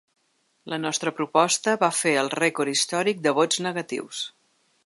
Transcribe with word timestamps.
La 0.71 0.79
nostra 0.85 1.13
proposta 1.19 1.75
va 1.83 1.91
fer 1.99 2.15
el 2.23 2.33
rècord 2.39 2.75
històric 2.75 3.25
de 3.27 3.37
vots 3.43 3.65
negatius. 3.71 4.25